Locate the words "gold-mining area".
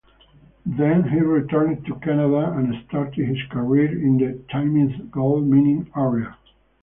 5.11-6.35